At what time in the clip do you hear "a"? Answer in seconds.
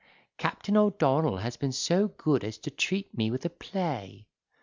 3.45-3.51